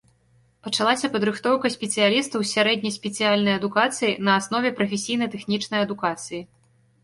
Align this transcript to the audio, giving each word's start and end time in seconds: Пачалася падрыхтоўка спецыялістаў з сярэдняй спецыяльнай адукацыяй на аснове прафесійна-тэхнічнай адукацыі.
Пачалася 0.67 1.09
падрыхтоўка 1.15 1.71
спецыялістаў 1.75 2.39
з 2.45 2.49
сярэдняй 2.55 2.93
спецыяльнай 2.97 3.55
адукацыяй 3.59 4.13
на 4.31 4.41
аснове 4.41 4.69
прафесійна-тэхнічнай 4.81 5.79
адукацыі. 5.91 6.41